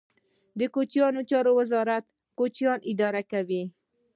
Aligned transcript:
د 0.59 0.61
کوچیانو 0.73 1.21
چارو 1.29 1.51
ریاست 1.67 2.05
کوچیان 2.37 2.79
اداره 2.91 3.21
کوي 3.31 3.63